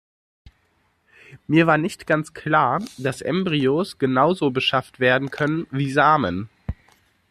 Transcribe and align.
Mir 1.45 1.67
war 1.67 1.77
nicht 1.77 2.07
ganz 2.07 2.33
klar, 2.33 2.81
dass 2.97 3.21
Embryos 3.21 3.99
genauso 3.99 4.49
beschafft 4.49 4.99
werden 4.99 5.29
können 5.29 5.67
wie 5.69 5.91
Samen. 5.91 6.49